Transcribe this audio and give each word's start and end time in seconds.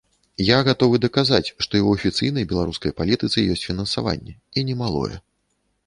Я 0.45 0.55
гатовы 0.67 0.99
даказаць, 1.03 1.51
што 1.63 1.71
і 1.81 1.83
ў 1.87 1.99
афіцыйнай 1.99 2.49
беларускай 2.55 2.91
палітыцы 3.03 3.47
ёсць 3.57 3.67
фінансаванне, 3.71 4.33
і 4.57 4.69
немалое. 4.73 5.15